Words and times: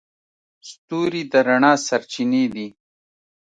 ستوري 0.69 1.21
د 1.31 1.33
رڼا 1.47 1.73
سرچینې 1.87 2.43
دي. 2.53 2.67